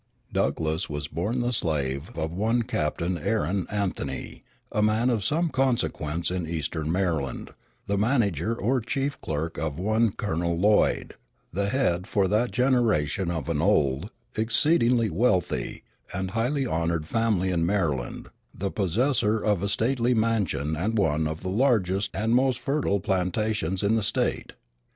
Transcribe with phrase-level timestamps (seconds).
[0.33, 6.31] Douglass was born the slave of one Captain Aaron Anthony, a man of some consequence
[6.31, 7.51] in eastern Maryland,
[7.85, 11.17] the manager or chief clerk of one Colonel Lloyd,
[11.53, 17.63] the head for that generation of an old, exceedingly wealthy, and highly honored family in
[17.63, 22.99] Maryland, the possessor of a stately mansion and one of the largest and most fertile
[22.99, 24.53] plantations in the State.